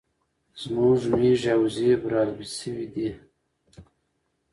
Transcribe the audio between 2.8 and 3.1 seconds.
دي